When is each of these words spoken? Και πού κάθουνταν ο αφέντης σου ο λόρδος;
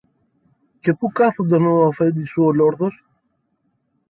Και 0.79 0.93
πού 0.93 1.11
κάθουνταν 1.11 1.65
ο 1.65 1.85
αφέντης 1.87 2.29
σου 2.29 2.43
ο 2.43 2.51
λόρδος; 2.51 3.03